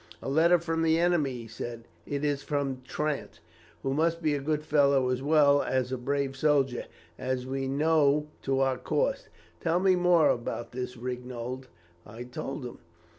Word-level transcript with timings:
"'A 0.23 0.29
letter 0.29 0.57
from 0.57 0.81
the 0.81 0.97
enemy,' 0.97 1.41
he 1.43 1.47
said. 1.47 1.87
'It 2.07 2.25
is 2.25 2.41
from 2.41 2.81
Trant, 2.81 3.39
who 3.83 3.93
must 3.93 4.19
be 4.19 4.33
a 4.33 4.39
good 4.41 4.63
fellow 4.65 5.09
as 5.09 5.21
well 5.21 5.61
as 5.61 5.91
a 5.91 5.97
brave 5.99 6.35
soldier, 6.35 6.85
as 7.19 7.45
we 7.45 7.67
know 7.67 8.25
to 8.41 8.61
our 8.61 8.79
cost. 8.79 9.29
Tell 9.59 9.79
me 9.79 9.95
more 9.95 10.29
about 10.29 10.71
this, 10.71 10.95
Rignold.' 10.97 11.67
"I 12.03 12.23
told 12.23 12.65
him. 12.65 12.79